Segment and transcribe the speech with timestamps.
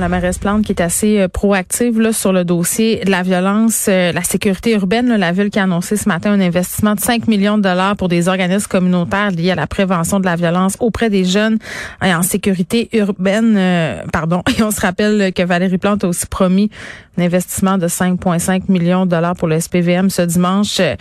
[0.00, 3.86] La mairesse Plante qui est assez euh, proactive là, sur le dossier de la violence,
[3.88, 5.08] euh, la sécurité urbaine.
[5.08, 7.96] là, la ville qui a annoncé ce matin un investissement de 5 millions de dollars
[7.96, 11.58] pour des organismes communautaires liés à la prévention de la violence auprès des jeunes
[12.02, 13.56] et en sécurité urbaine.
[13.58, 14.42] euh, pardon.
[14.58, 16.70] Et on se rappelle que Valérie Plante a aussi promis
[17.18, 20.94] un investissement de 5,5 millions de dollars pour le SPVM ce dimanche, euh,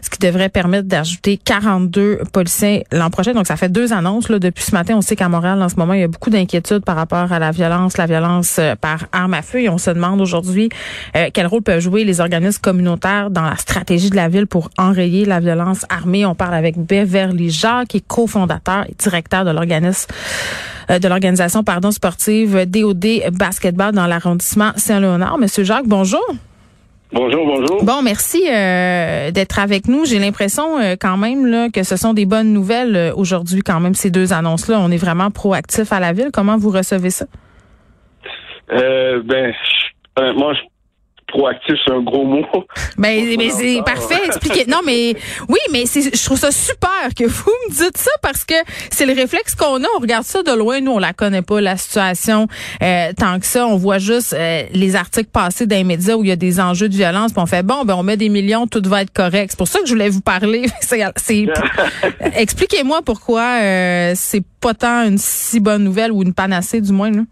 [0.00, 3.32] ce qui devrait permettre d'ajouter 42 policiers l'an prochain.
[3.32, 4.28] Donc, ça fait deux annonces.
[4.28, 4.38] Là.
[4.38, 6.84] Depuis ce matin, on sait qu'à Montréal, en ce moment, il y a beaucoup d'inquiétudes
[6.84, 9.60] par rapport à la violence, la violence euh, par arme à feu.
[9.62, 10.68] Et on se demande aujourd'hui
[11.16, 14.70] euh, quel rôle peuvent jouer les organismes communautaires dans la stratégie de la ville pour
[14.78, 16.24] enrayer la violence armée?
[16.26, 20.10] On parle avec Beverly Jacques, qui est cofondateur et directeur de l'organisme
[20.90, 25.38] euh, de l'organisation pardon sportive DOD Basketball dans l'arrondissement Saint-Léonard.
[25.38, 26.22] Monsieur Jacques, bonjour.
[27.12, 27.84] Bonjour, bonjour.
[27.84, 30.04] Bon, merci euh, d'être avec nous.
[30.04, 33.78] J'ai l'impression euh, quand même là, que ce sont des bonnes nouvelles euh, aujourd'hui quand
[33.78, 34.80] même ces deux annonces-là.
[34.80, 36.30] On est vraiment proactif à la ville.
[36.32, 37.26] Comment vous recevez ça?
[38.72, 40.60] Euh, ben, je- honnêtement, je-
[41.28, 42.44] proactif, c'est un gros mot.
[42.98, 44.20] Ben, mais non, c'est parfait.
[44.26, 44.64] Expliquez.
[44.66, 45.14] Non, mais
[45.48, 48.54] oui, mais c'est, je trouve ça super que vous me dites ça parce que
[48.90, 49.86] c'est le réflexe qu'on a.
[49.96, 50.80] On regarde ça de loin.
[50.80, 52.46] Nous, on la connaît pas la situation
[52.82, 53.66] euh, tant que ça.
[53.66, 56.58] On voit juste euh, les articles passés dans les médias où il y a des
[56.60, 57.32] enjeux de violence.
[57.32, 59.48] Puis on fait bon, ben on met des millions, tout va être correct.
[59.50, 60.66] C'est pour ça que je voulais vous parler.
[60.80, 61.46] c'est, c'est-
[62.36, 67.10] expliquez-moi pourquoi euh, c'est pas tant une si bonne nouvelle ou une panacée du moins.
[67.10, 67.22] Là.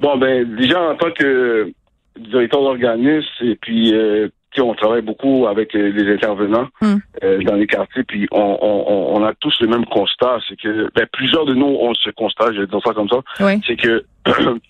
[0.00, 1.72] Bon, ben, déjà, en tant que
[2.18, 4.28] directeur d'organisme, et puis, euh,
[4.58, 6.96] on travaille beaucoup avec euh, les intervenants Mm.
[7.22, 10.90] euh, dans les quartiers, puis on, on, on- a tous le même constat, c'est que,
[10.94, 13.60] ben, plusieurs de nous ont ce constat, je vais dire ça comme ça, Oui.
[13.66, 14.04] c'est que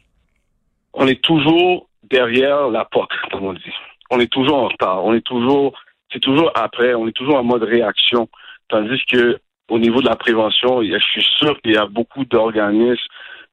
[0.94, 3.72] on est toujours derrière la porte, comme on dit.
[4.10, 5.04] On est toujours en retard.
[5.04, 5.72] On est toujours,
[6.12, 6.94] c'est toujours après.
[6.94, 8.28] On est toujours en mode réaction.
[8.68, 12.98] Tandis que au niveau de la prévention, je suis sûr qu'il y a beaucoup d'organismes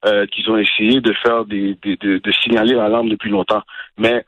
[0.06, 3.64] euh, qui ont essayé de faire des, des- de, de signaler l'alarme depuis longtemps,
[3.98, 4.24] mais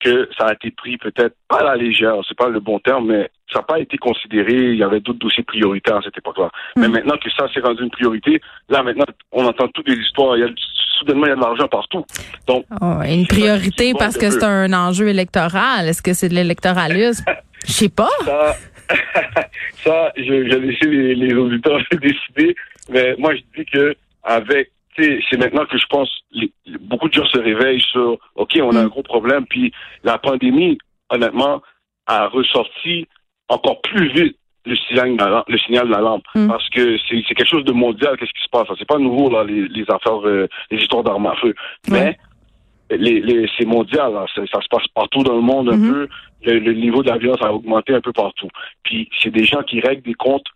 [0.00, 3.06] que ça a été pris peut-être pas à la légère, c'est pas le bon terme,
[3.06, 4.52] mais ça n'a pas été considéré.
[4.72, 6.50] Il y avait d'autres dossiers prioritaires à cette époque-là.
[6.76, 10.36] Mais maintenant que ça s'est rendu une priorité, là maintenant on entend toutes les histoires.
[10.36, 10.48] Il y a,
[10.98, 12.04] soudainement il y a de l'argent partout.
[12.48, 15.86] Donc Oh, une priorité parce que c'est un enjeu électoral.
[15.88, 17.24] Est-ce que c'est de l'électoralisme?
[17.64, 18.08] Je sais pas.
[18.24, 18.56] ça,
[19.84, 22.56] ça, je, je vais laisser les, les auditeurs décider.
[22.90, 23.94] Mais moi, je dis que
[24.24, 28.76] avec, c'est maintenant que je pense, les- beaucoup de gens se réveillent sur, ok, on
[28.76, 29.72] a un gros problème, puis
[30.04, 30.78] la pandémie,
[31.10, 31.62] honnêtement,
[32.06, 33.06] a ressorti
[33.48, 36.46] encore plus vite le signal, de la lampe- le signal de la lampe, Mm.
[36.48, 38.16] parce que c'est quelque chose de mondial.
[38.16, 38.68] Qu'est-ce qui se passe?
[38.78, 41.54] C'est pas nouveau là, les, les affaires, euh, les histoires d'armes à feu,
[41.90, 42.16] mais
[42.90, 44.26] les, les, c'est mondial, là.
[44.34, 45.90] Ça, ça se passe partout dans le monde un Mhm.
[45.92, 46.08] peu.
[46.44, 48.48] Le, le niveau de la violence a augmenté un peu partout.
[48.84, 50.46] Puis c'est des gens qui règlent des comptes,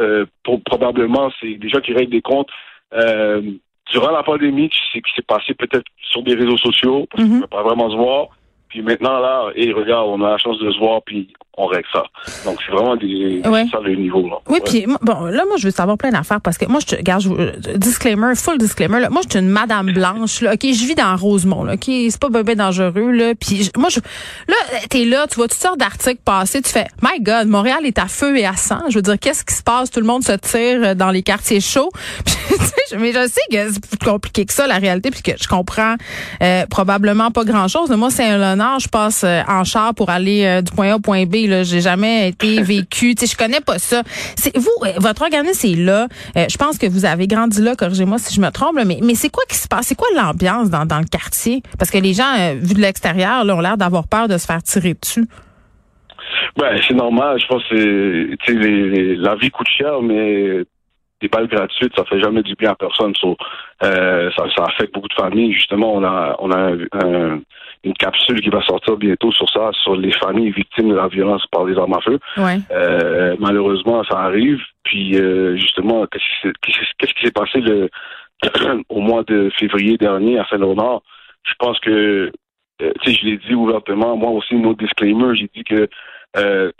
[0.00, 2.50] euh, pour- probablement, c'est des gens qui règlent des comptes
[2.92, 3.42] euh,
[3.90, 7.36] durant la pandémie, qui s'est passé peut-être sur des réseaux sociaux, parce qu'on Mhm.
[7.36, 8.28] ne peut pas vraiment se voir.
[8.68, 11.86] Puis maintenant, là, et regarde, on a la chance de se voir, puis on règle
[11.92, 12.02] ça.
[12.44, 13.66] Donc c'est vraiment des, Ouais.
[13.70, 14.22] ça le niveau.
[14.28, 14.36] Là.
[14.48, 16.96] Oui, puis bon, là, moi, je veux savoir plein d'affaires parce que moi, je te,
[16.96, 20.86] regarde, je, disclaimer, full disclaimer, là, moi, je suis une madame blanche, là, OK, je
[20.86, 24.00] vis dans Rosemont, là, OK, c'est pas bébé dangereux, là, puis moi, je,
[24.48, 24.56] là,
[24.90, 28.06] t'es là, tu vois toutes sortes d'articles passer, tu fais, my God, Montréal est à
[28.06, 30.32] feu et à sang, je veux dire, qu'est-ce qui se passe, tout le monde se
[30.32, 31.90] tire euh, dans les quartiers chauds,
[32.24, 32.36] Puis,
[32.98, 35.96] mais je sais que c'est plus compliqué que ça, la réalité, puis que je comprends
[36.42, 40.44] euh, probablement pas grand-chose, moi, c'est un honneur, je passe euh, en char pour aller
[40.44, 43.14] euh, du point A au point B, Là, j'ai jamais été vécu.
[43.14, 44.02] Tu sais, je connais pas ça.
[44.36, 46.08] C'est vous, euh, votre organisme est là.
[46.36, 47.74] Euh, je pense que vous avez grandi là.
[47.76, 48.76] Corrigez-moi si je me trompe.
[48.76, 49.86] mais mais c'est quoi qui se passe?
[49.86, 51.62] C'est quoi l'ambiance dans, dans le quartier?
[51.78, 54.46] Parce que les gens, euh, vu de l'extérieur, là, ont l'air d'avoir peur de se
[54.46, 55.26] faire tirer dessus.
[56.56, 57.38] Ben, c'est normal.
[57.40, 60.62] Je pense que c'est, les- les- la vie coûte cher, mais
[61.20, 63.14] des balles gratuites, ça fait jamais du bien à personne.
[63.16, 63.36] So,
[63.82, 65.52] euh, ça, ça affecte beaucoup de familles.
[65.52, 66.72] Justement, on a, on a
[67.04, 67.40] un-
[67.86, 71.46] une capsule qui va sortir bientôt sur ça, sur les familles victimes de la violence
[71.46, 72.18] par les armes à feu.
[72.36, 72.58] Ouais.
[72.72, 74.60] Euh, malheureusement, ça arrive.
[74.82, 76.72] Puis, euh, justement, qu'est-ce qui
[77.22, 77.88] s'est- passé le,
[78.88, 81.02] au mois de février dernier à Saint-Laurent?
[81.44, 82.32] Je pense que,
[82.82, 85.88] euh, tu sais, je l'ai dit ouvertement, moi aussi, mon disclaimer, j'ai dit que
[86.36, 86.72] euh,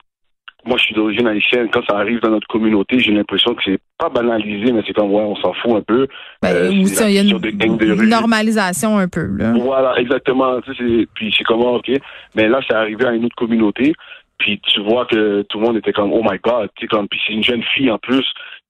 [0.67, 1.69] moi, je suis d'origine haïtienne.
[1.73, 5.11] Quand ça arrive dans notre communauté, j'ai l'impression que c'est pas banalisé, mais c'est comme,
[5.13, 6.09] ouais, on s'en fout un peu.
[6.43, 9.27] Ben, Euh, il y a de une normalisation un peu.
[9.37, 9.53] Là.
[9.59, 10.61] Voilà, exactement.
[10.63, 11.91] Tu sais, puis c'est comment, ok.
[12.35, 13.95] Mais là, c'est arrivé à une autre communauté.
[14.39, 16.69] Puis tu vois que tout le monde était comme, oh my god.
[16.77, 18.27] Tu sais, comme, puis c'est une jeune fille en plus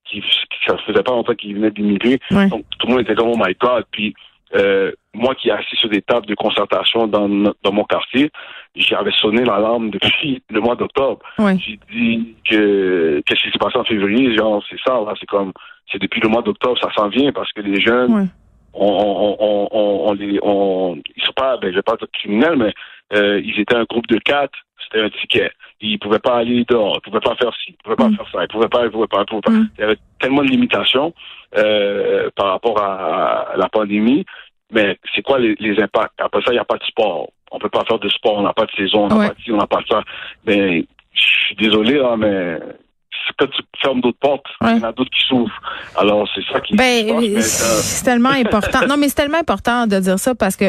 [0.09, 0.27] qui, qui
[0.67, 2.21] ça faisait pas longtemps qu'il venait d'immigrer.
[2.31, 2.49] Ouais.
[2.49, 3.85] Donc tout le monde était comme, oh my god.
[3.91, 4.15] Puis
[4.55, 8.31] euh, moi qui assis sur des tables de concertation dans, dans mon quartier,
[8.75, 11.21] j'avais sonné l'alarme depuis le mois d'octobre.
[11.39, 11.57] Ouais.
[11.59, 15.53] J'ai dit que qu'est-ce qui s'est passé en février, genre c'est ça, là, c'est comme
[15.91, 18.27] c'est depuis le mois d'octobre, ça s'en vient parce que les jeunes Ouais.
[18.75, 22.09] on, on, on, on, on les, on, ils sont pas, ben, je vais pas dire
[22.13, 22.75] criminels, mais
[23.15, 25.51] euh, ils étaient un groupe de quatre, c'était un ticket.
[25.81, 28.17] Ils pouvaient pas aller dehors, ils pouvaient pas faire ci, ils pouvaient pas Mm.
[28.17, 29.51] faire ça, ils pouvaient pas, ils pouvaient pas, ils pouvaient pas.
[29.51, 29.69] Mm.
[29.77, 31.13] Il y avait tellement de limitations
[31.59, 34.25] euh, par rapport à, à la pandémie.
[34.73, 36.19] Mais c'est quoi les, les impacts?
[36.19, 37.29] Après ça, il n'y a pas de sport.
[37.53, 39.29] On peut pas faire de sport, on n'a pas de saison, on n'a Ouais.
[39.29, 40.03] pas de ci, on n'a pas de ça.
[40.47, 42.59] Mais je suis désolé, là, mais
[43.39, 45.53] quand tu fermes d'autres portes, il y en a d'autres qui s'ouvrent.
[45.97, 48.87] Alors, c'est ça qui Ben, euh, c'est tellement important.
[48.89, 50.65] Non, mais c'est tellement important de dire ça parce que,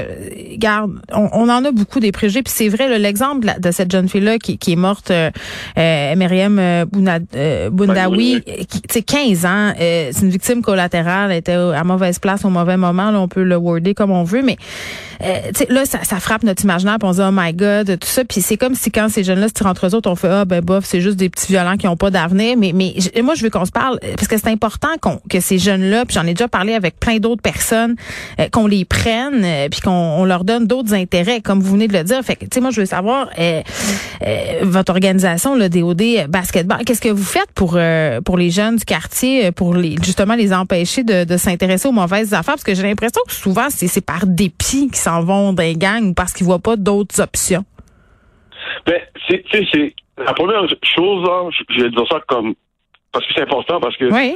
[0.51, 2.44] regarde, on, on en a beaucoup des préjugés.
[2.44, 5.29] Puis c'est vrai, l'exemple de, cette jeune fille-là qui, qui est morte, euh,
[5.77, 10.61] euh, Myriam euh, Bouna- euh, Boundaoui, Ben, qui, sais, 15 ans, euh, c'est une victime
[10.61, 13.11] collatérale, elle était à mauvaise place au mauvais moment.
[13.11, 14.57] Là, on peut le worder comme on veut, mais
[15.23, 18.07] euh, là, ça, ça frappe notre imaginaire, puis on se dit, oh my God, tout
[18.07, 18.23] ça.
[18.25, 20.45] Puis c'est comme si quand ces jeunes-là se tirent entre eux autres, on fait, ah,
[20.45, 22.37] ben bof, c'est juste des petits violents qui ont pas d'avenir.
[22.38, 25.39] Mais, mais moi, je veux qu'on se parle, euh, parce que c'est important qu'on, que
[25.39, 27.95] ces jeunes-là, puis j'en ai déjà parlé avec plein d'autres personnes,
[28.39, 31.88] euh, qu'on les prenne, euh, puis qu'on on leur donne d'autres intérêts, comme vous venez
[31.88, 32.22] de le dire.
[32.24, 33.62] Fait que, tu sais, moi, je veux savoir, euh,
[34.62, 37.80] votre organisation, le DOD Basketball, qu'est-ce que vous faites pour,
[38.25, 42.33] pour les jeunes du quartier, pour les, justement les empêcher de, de s'intéresser aux mauvaises
[42.33, 42.56] affaires?
[42.56, 46.10] Parce que j'ai l'impression que souvent, c'est, c'est par dépit qu'ils s'en vont d'un gang
[46.10, 47.66] ou parce qu'ils voient pas d'autres options.
[48.86, 49.44] Ben, c'est
[50.18, 51.28] la première chose,
[51.69, 52.54] je, vais dire ça comme
[53.12, 54.36] parce que c'est important parce que Oui.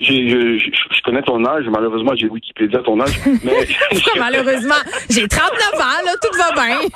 [0.00, 0.28] j'ai,
[0.58, 3.12] je, connais ton âge, malheureusement j'ai Wikipédia ton âge,
[3.44, 3.66] mais
[4.18, 4.74] malheureusement?
[5.10, 6.78] J'ai 39 ans, là, tout va bien.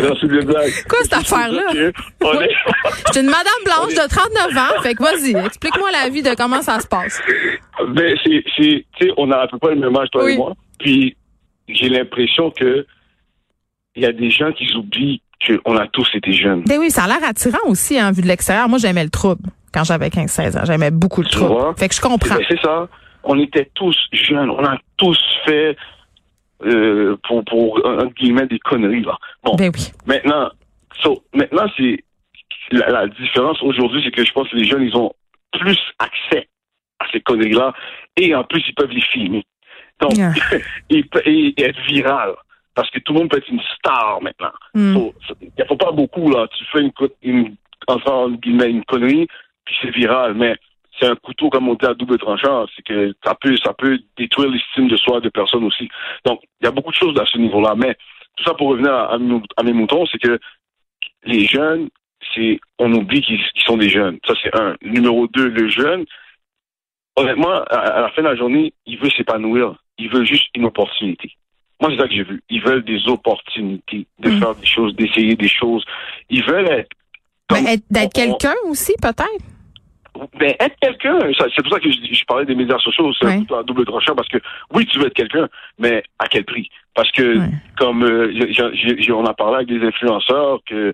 [0.00, 0.70] Non, c'est des blagues.
[0.88, 1.62] Quoi, cette affaire-là?
[1.74, 1.92] Est-
[2.22, 6.34] Je suis une madame blanche de 39 ans, fait que vas-y, explique-moi la vie de
[6.34, 7.20] comment ça se passe.
[7.88, 10.32] ben, c'est, c'est, tu sais, on a à peu près le même âge toi Oui.
[10.34, 11.16] et moi, puis
[11.68, 12.86] j'ai l'impression que
[13.96, 16.62] il y a des gens qui oublient qu'on a tous été jeunes.
[16.66, 18.68] Ben oui, ça a l'air attirant aussi, hein, vu de l'extérieur.
[18.68, 19.42] Moi, j'aimais le trouble
[19.72, 20.64] quand j'avais 15-16 ans.
[20.64, 21.52] J'aimais beaucoup le Tu trouble.
[21.54, 21.74] vois?
[21.76, 22.34] Fait que je comprends.
[22.36, 22.88] Ben, c'est ça.
[23.24, 24.50] On était tous jeunes.
[24.50, 25.76] On a tous fait,
[26.64, 29.16] euh, pour, pour, entre guillemets, des conneries, là.
[29.44, 29.54] Bon.
[29.56, 29.90] Ben oui.
[30.06, 30.50] Maintenant,
[31.02, 32.04] so, maintenant, c'est,
[32.72, 35.12] la, la différence aujourd'hui, c'est que je pense que les jeunes, ils ont
[35.58, 36.48] plus accès
[36.98, 37.72] à ces conneries-là.
[38.16, 39.44] Et en plus, ils peuvent les filmer.
[40.00, 40.32] Donc, Ah.
[40.90, 42.32] et, et être viral.
[42.74, 44.52] Parce que tout le monde peut être une star maintenant.
[44.74, 44.96] Hmm.
[45.40, 46.46] Il n'y a faut pas beaucoup, là.
[46.56, 47.56] Tu fais une, une,
[48.66, 49.26] une connerie,
[49.64, 50.34] puis c'est viral.
[50.34, 50.56] Mais
[50.98, 52.66] c'est un couteau, comme on dit, à double tranchant.
[52.76, 55.88] C'est que ça peut, ça peut détruire l'estime de soi de personnes aussi.
[56.24, 57.74] Donc, il y a beaucoup de choses à ce niveau-là.
[57.76, 57.96] Mais
[58.36, 60.38] tout ça pour revenir à, à mes- à mes moutons, c'est que
[61.24, 61.88] les jeunes,
[62.34, 64.18] c'est, on oublie qu'ils qu'ils sont des jeunes.
[64.26, 64.76] Ça, c'est un.
[64.82, 66.04] Numéro deux, le jeune,
[67.16, 69.74] honnêtement, à, à la fin de la journée, il veut s'épanouir.
[69.98, 71.32] Il veut juste une opportunité.
[71.80, 72.42] Moi, c'est ça que j'ai vu.
[72.50, 74.38] Ils veulent des opportunités de Mm.
[74.38, 75.84] faire des choses, d'essayer des choses.
[76.28, 76.90] Ils veulent être.
[77.48, 79.44] Ben, comme- être- d'être quelqu'un aussi, peut-être.
[80.38, 83.62] ben, être quelqu'un, c'est pour ça que je, je parlais des médias sociaux, c'est un
[83.62, 84.38] double tranchant, parce que
[84.74, 86.68] oui, tu veux être quelqu'un, mais à quel prix?
[86.94, 87.38] Parce que,
[87.78, 88.32] comme euh,
[89.14, 90.92] on a parlé avec des influenceurs, que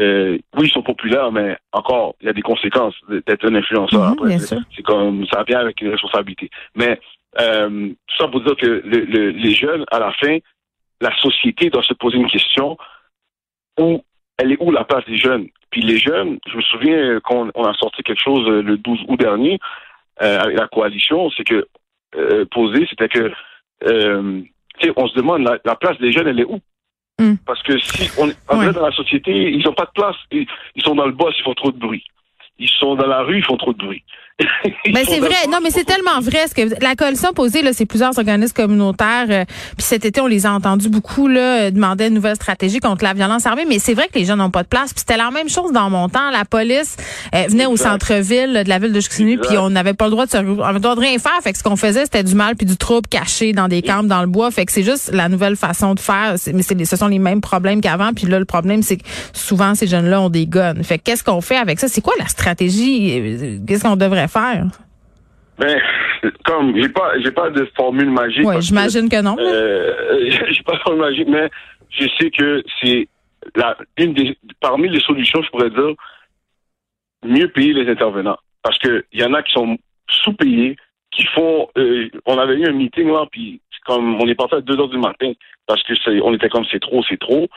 [0.00, 4.14] euh, oui, ils sont populaires, mais encore, il y a des conséquences d'être un influenceur.
[4.40, 4.58] Sûr.
[4.74, 6.50] c'est comme ça vient avec une responsabilité.
[6.74, 6.98] Mais
[7.40, 10.38] euh, tout ça pour dire que le- le- les jeunes, à la fin,
[11.00, 12.76] la société doit se poser une question
[13.78, 14.02] où
[14.38, 15.48] elle est où la place des jeunes?
[15.70, 18.76] Puis les jeunes, je me souviens euh, qu'on on a sorti quelque chose euh, le
[18.78, 19.58] 12 août dernier
[20.22, 21.66] euh, avec la coalition, c'est que
[22.16, 23.32] euh, posé, c'était que
[24.96, 26.60] on se demande la, la place des jeunes, elle est où?
[27.20, 27.34] Mm.
[27.46, 28.72] Parce que si on est Ouais.
[28.72, 30.16] dans la société, ils n'ont pas de place.
[30.30, 32.04] Ils, ils sont dans le boss, ils font trop de bruit.
[32.58, 34.04] Ils sont dans la rue, ils font trop de bruit.
[34.40, 34.46] Ils
[34.92, 35.46] Ben c'est vrai.
[35.48, 36.46] Non, mais c'est tellement vrai.
[36.48, 39.26] Ce que la coalition posée, là, c'est plusieurs organismes communautaires.
[39.30, 39.44] euh,
[39.76, 43.04] puis cet été, on les a entendus beaucoup là, euh, demander une nouvelle stratégie contre
[43.04, 43.64] la violence armée.
[43.68, 44.92] Mais c'est vrai que les jeunes n'ont pas de place.
[44.92, 46.30] Puis c'était la même chose dans mon temps.
[46.30, 46.96] La police
[47.34, 50.26] euh, venait au centre-ville de la ville de Chicoutimi, puis on n'avait pas le droit
[50.26, 51.38] de se, on avait le droit de rien faire.
[51.42, 54.02] Fait que ce qu'on faisait, c'était du mal puis du trouble caché dans des camps
[54.02, 54.50] dans le bois.
[54.50, 56.34] Fait que c'est juste la nouvelle façon de faire.
[56.52, 58.12] Mais c'est, ce sont les mêmes problèmes qu'avant.
[58.12, 60.82] Puis là, le problème, c'est que souvent ces jeunes-là ont des guns.
[60.82, 61.86] Fait que qu'est-ce qu'on fait avec ça?
[61.88, 63.60] C'est quoi la stratégie?
[63.66, 64.64] Qu'est-ce qu'on devrait faire?
[65.58, 65.80] Ben,
[66.44, 68.44] comme j'ai pas, j'ai pas de formule magique.
[68.44, 69.36] Que, j'imagine que non.
[69.38, 71.48] Euh, j'ai pas de formule magique, mais
[71.90, 73.08] je sais que c'est
[73.54, 75.94] la une des parmi les solutions, je pourrais dire,
[77.24, 79.78] mieux payer les intervenants, parce que il y en a qui sont
[80.08, 80.76] sous-payés,
[81.12, 81.68] qui font.
[81.78, 84.88] euh, on avait eu un meeting là, puis comme on est parti à 2 heures
[84.88, 85.32] du matin
[85.66, 87.48] parce que c'est, on était comme c'est trop, c'est trop.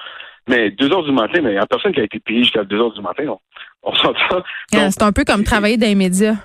[0.47, 2.63] Mais 2 heures du matin, mais il y a personne qui a été payé jusqu'à
[2.63, 3.25] 2 heures du matin.
[3.27, 3.39] On,
[3.83, 4.43] on s'entend.
[4.71, 6.35] Donc, c'est un peu comme travailler dans les médias.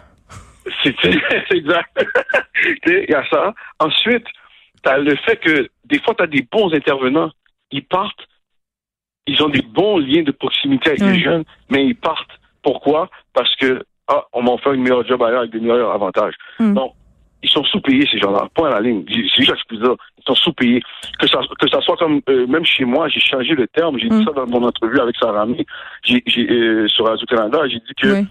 [0.83, 1.91] c'est exact.
[2.87, 3.53] Il y a ça.
[3.79, 4.27] Ensuite,
[4.85, 7.31] tu as le fait que des fois, tu as des bons intervenants.
[7.71, 8.27] Ils partent,
[9.27, 12.31] ils ont des bons liens de proximité avec les jeunes, mais ils partent.
[12.63, 13.09] Pourquoi?
[13.35, 16.35] Parce que, ah, on m'a fait une meilleure job ailleurs avec des meilleurs avantages.
[16.61, 16.75] Mm.
[16.75, 16.93] Donc,
[17.45, 18.49] ils sont sous-payés, ces gens-là.
[18.55, 19.05] Point à la ligne.
[19.09, 19.97] C'est juste que je peux dire.
[20.19, 20.81] Ils sont sous-payés.
[21.19, 23.99] Que ça, que ça soit comme, euh, même chez moi, j'ai changé le terme.
[23.99, 24.19] J'ai Mm.
[24.21, 25.67] dit ça dans mon entrevue avec Sarah Ami.
[26.05, 27.67] J'ai, j'ai, euh, sur Radio-Canada.
[27.69, 28.27] J'ai dit que Oui.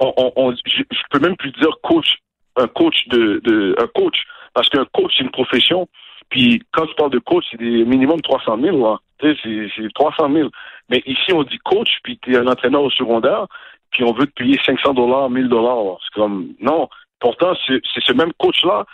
[0.00, 2.16] On, je, je peux même plus dire coach,
[2.56, 4.16] un coach de, de un coach,
[4.52, 5.88] parce qu'un coach c'est une profession.
[6.30, 8.98] Puis quand tu parles de coach, c'est des minimum 300 000, là.
[9.18, 10.48] Tu sais, c'est, c'est 300 000.
[10.88, 13.46] Mais ici on dit coach, puis tu es un entraîneur au secondaire,
[13.90, 15.98] puis on veut te payer 500 dollars, 1000 dollars.
[16.04, 16.88] C'est comme non.
[17.20, 18.84] Pourtant c'est, ce même coach là.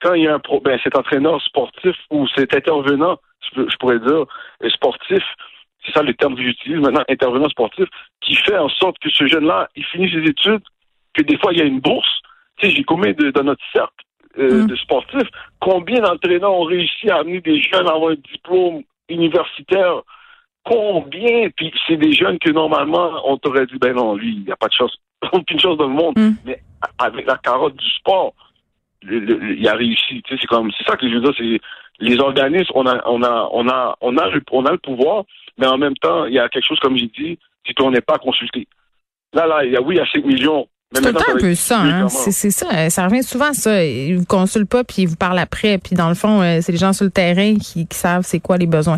[0.00, 3.18] Quand il y a un pro, ben cet entraîneur sportif ou cet intervenant,
[3.56, 4.26] je, je pourrais dire
[4.62, 5.24] euh, sportif,
[5.84, 7.86] c'est ça le terme que j'utilise maintenant, intervenant sportif,
[8.20, 10.62] qui fait en sorte que ce jeune-là, il finit ses études,
[11.14, 12.20] que des fois, il y a une bourse.
[12.58, 13.92] Tu sais, j'ai combien de, dans notre cercle
[14.38, 14.66] euh, Mm.
[14.66, 15.28] de sportifs,
[15.60, 20.02] combien d'entraîneurs ont réussi à amener des jeunes à avoir un diplôme universitaire?
[20.64, 21.48] Combien?
[21.56, 24.56] Puis c'est des jeunes que normalement, on t'aurait dit, ben non, lui, il n'y a
[24.56, 24.96] pas de chance,
[25.32, 26.18] aucune chance dans le monde.
[26.18, 26.32] Mm.
[26.44, 26.60] Mais
[26.98, 28.34] avec la carotte du sport,
[29.02, 30.22] le- le- il a réussi.
[30.22, 31.60] Tu sais, c'est comme, c'est ça que je veux dire, c'est
[32.00, 35.24] les organismes, on a, on a, on a, on a, le, on a le pouvoir,
[35.58, 38.00] mais en même temps, il y a quelque chose, comme j'ai dit, c'est qu'on n'est
[38.00, 38.66] pas consulté.
[39.34, 40.66] Là, là, il y a, oui, il y a 5 millions.
[40.90, 42.08] C'est tout le maintenant, temps un peu ça, hein.
[42.08, 42.66] C'est c'est ça.
[42.72, 43.84] euh, Ça revient souvent à ça.
[43.84, 45.76] Ils vous consultent pas puis ils vous parlent après.
[45.76, 48.40] Puis dans le fond, euh, c'est les gens sur le terrain qui, qui savent c'est
[48.40, 48.96] quoi les besoins.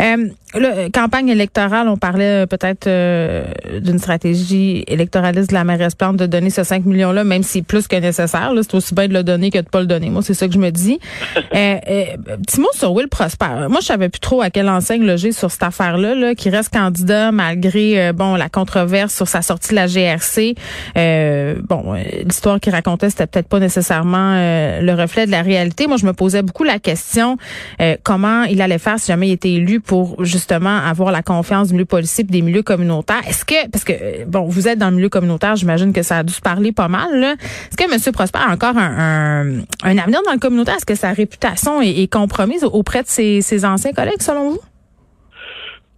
[0.00, 3.44] Euh, là, euh, campagne électorale, on parlait euh, peut-être euh,
[3.80, 7.62] d'une stratégie électoraliste de la mairesse Plante de donner ce 5 millions-là, même si c'est
[7.62, 8.52] plus que nécessaire.
[8.54, 10.10] C'est aussi bien de le donner que de pas le donner.
[10.10, 10.98] Moi, c'est ça que je me dis.
[11.36, 12.04] euh, euh,
[12.46, 13.68] petit mot sur Will Prosper.
[13.68, 16.72] Moi, je savais plus trop à quelle enseigne loger sur cette affaire-là, là, qui reste
[16.72, 20.54] candidat malgré bon la controverse sur sa sortie de la GRC.
[20.96, 21.94] Euh, bon,
[22.24, 25.86] l'histoire qu'il racontait, c'était peut-être pas nécessairement euh, le reflet de la réalité.
[25.86, 27.36] Moi, je me posais beaucoup la question
[27.80, 31.68] euh, comment il allait faire si jamais il était élu pour justement avoir la confiance
[31.68, 33.20] du milieu policier et des milieux communautaires.
[33.26, 36.18] Est-ce que, parce que euh, bon, vous êtes dans le milieu communautaire, j'imagine que ça
[36.18, 37.18] a dû se parler pas mal.
[37.20, 37.32] là.
[37.32, 38.12] Est-ce que M.
[38.12, 40.76] Prosper a encore un, un, un avenir dans le communautaire?
[40.76, 44.60] Est-ce que sa réputation est, est compromise auprès de ses, ses anciens collègues, selon vous?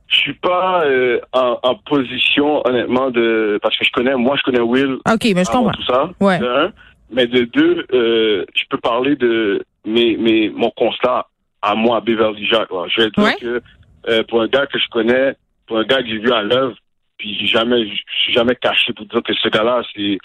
[0.08, 4.42] Je suis pas euh, en, en position, honnêtement, de parce que je connais, moi, je
[4.42, 5.72] connais Will Ok, mais je comprends.
[5.72, 6.10] tout ça.
[6.20, 6.38] Ouais.
[6.38, 6.72] De un.
[7.10, 11.26] Mais de deux, euh, je peux parler de mes, mes, mon constat
[11.62, 12.68] à moi, à Beverly Jacques.
[12.94, 13.36] Je vais dire Ouais.
[13.40, 13.62] que
[14.08, 15.34] euh, pour un gars que je connais,
[15.66, 16.76] pour un gars que j'ai vu à l'œuvre,
[17.18, 20.18] puis j'ai jamais, je suis jamais caché pour dire que ce gars-là, c'est,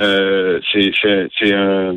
[0.00, 1.96] euh, c'est, c'est, c'est un,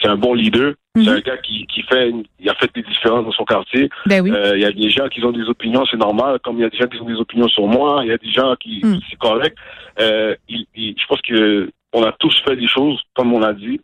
[0.00, 0.74] c'est un bon leader.
[0.94, 1.04] Mhm.
[1.04, 3.88] C'est un gars qui, qui fait, une- il a fait des différences dans son quartier.
[4.06, 4.30] Ben oui.
[4.30, 6.38] Euh, Il y a des gens qui ont des opinions, c'est normal.
[6.44, 8.18] Comme il y a des gens qui ont des opinions sur moi, il y a
[8.18, 8.98] des gens qui, Mm.
[9.08, 9.56] c'est correct.
[10.00, 13.52] Euh, il- il- je pense que on a tous fait des choses comme on a
[13.54, 13.80] dit.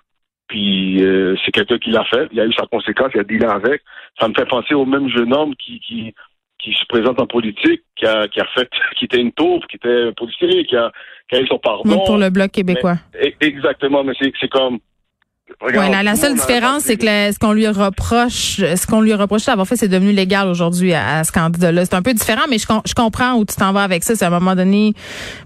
[0.49, 2.29] Puis euh, c'est quelqu'un qui l'a fait.
[2.33, 3.83] Il a eu sa conséquence, il a dealé avec.
[4.19, 6.15] Ça me fait penser au même jeune homme qui qui,
[6.59, 9.77] qui se présente en politique, qui a qui a fait, qui était une taupe, qui
[9.77, 10.91] était policier, qui a
[11.31, 11.83] qui a eu son pardon.
[11.85, 12.97] Oui, pour le bloc québécois.
[13.23, 14.79] E- Exactement, mais c'est c'est comme.
[15.61, 19.15] regarde, Ouais, la, seule différence, c'est que le- ce qu'on lui reproche, ce qu'on lui
[19.15, 21.85] reproche d'avoir fait, c'est devenu légal aujourd'hui à, à ce candidat-là.
[21.85, 24.15] C'est un peu différent, mais je, je comprends où tu t'en vas avec ça.
[24.15, 24.95] C'est à un moment donné,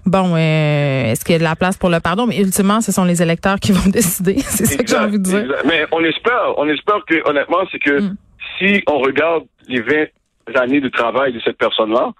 [0.05, 2.25] bon, euh, est-ce qu'il y a de la place pour le pardon?
[2.27, 4.35] Mais ultimement, ce sont les électeurs qui vont décider.
[4.39, 5.39] C'est ça que j'ai envie de dire.
[5.39, 5.65] exact.
[5.65, 8.15] Mais on espère, on espère que, honnêtement, c'est que Mm.
[8.57, 10.05] si on regarde les 20
[10.55, 12.11] années de travail de cette personne-là,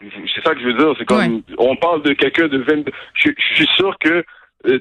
[0.00, 0.94] c'est ça que je veux dire.
[0.98, 2.92] C'est comme, on parle de quelqu'un de 22.
[3.14, 4.24] Je, je suis sûr que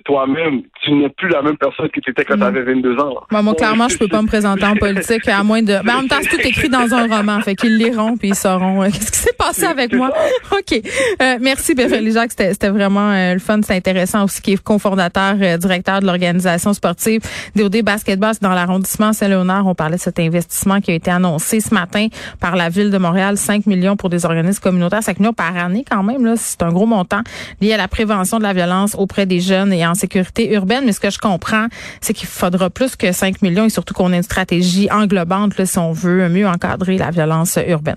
[0.04, 3.16] toi-même, tu n'es plus la même personne que tu étais quand tu avais 22 ans.
[3.32, 5.84] Moi, moi, clairement, je peux pas me présenter en politique à moins de.
[5.84, 8.36] Ben, en même temps, c'est tout écrit dans un roman, fait qu'ils liront puis ils
[8.36, 10.12] sauront euh, qu'est-ce qui s'est passé avec moi.
[10.52, 10.80] Ok,
[11.22, 14.64] euh, merci Beverly Jacques, c'était c'était vraiment euh, le fun, c'est intéressant aussi, qui est
[14.64, 17.22] cofondateur, euh, directeur de l'organisation sportive
[17.56, 19.68] DOD Basketball dans l'arrondissement Saint-Léonard.
[19.68, 22.08] On parlait de cet investissement qui a été annoncé ce matin
[22.40, 25.84] par la ville de Montréal, 5 millions pour des organismes communautaires, 5 millions par année
[25.90, 27.22] quand même là, c'est un gros montant
[27.62, 30.86] lié à la prévention de la violence auprès des jeunes et en sécurité urbaine.
[30.86, 31.68] Mais ce que je comprends,
[32.02, 35.66] c'est qu'il faudra plus que 5 millions et surtout qu'on ait une stratégie englobante là,
[35.66, 37.96] si on veut mieux encadrer la violence urbaine.